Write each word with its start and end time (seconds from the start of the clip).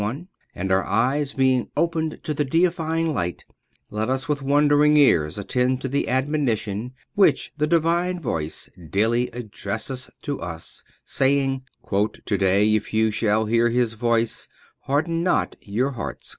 1 0.01 0.27
and 0.55 0.71
our 0.71 0.83
eyes 0.83 1.35
being 1.35 1.69
opened 1.77 2.19
to 2.23 2.33
the 2.33 2.43
deifying 2.43 3.13
light, 3.13 3.45
let 3.91 4.09
us 4.09 4.27
with 4.27 4.41
wondering 4.41 4.97
ears 4.97 5.37
attend 5.37 5.79
to 5.79 5.87
the 5.87 6.07
admonition 6.09 6.91
with 7.15 7.51
the 7.55 7.67
Divine 7.67 8.19
Voice 8.19 8.67
daily 8.89 9.27
addresseth 9.27 10.09
to 10.23 10.39
us, 10.39 10.83
saying: 11.05 11.61
"To 11.87 12.35
day 12.37 12.73
if 12.73 12.95
you 12.95 13.11
shall 13.11 13.45
hear 13.45 13.69
His 13.69 13.93
voice, 13.93 14.47
harden 14.79 15.21
not 15.21 15.55
your 15.59 15.91
hearts". 15.91 16.29